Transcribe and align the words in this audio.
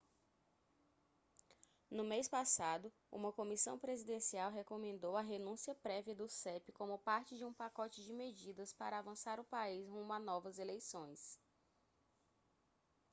no 1.91 2.03
mês 2.03 2.27
passado 2.27 2.91
uma 3.11 3.31
comissão 3.31 3.77
presidencial 3.77 4.49
recomendou 4.51 5.15
a 5.15 5.21
renúncia 5.21 5.75
prévia 5.75 6.15
do 6.15 6.27
cep 6.27 6.71
como 6.71 6.97
parte 6.97 7.37
de 7.37 7.45
um 7.45 7.53
pacote 7.53 8.03
de 8.03 8.11
medidas 8.11 8.73
para 8.73 8.97
avançar 8.97 9.39
o 9.39 9.43
país 9.45 9.87
rumo 9.87 10.11
a 10.11 10.17
novas 10.17 10.57
eleições 10.57 11.37